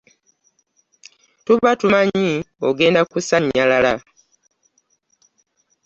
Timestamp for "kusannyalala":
3.11-3.93